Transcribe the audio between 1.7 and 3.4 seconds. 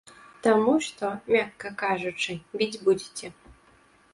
кажучы, біць будзеце.